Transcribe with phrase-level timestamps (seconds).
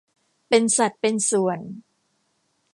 [0.49, 1.59] เป็นสัดเป็นส่วน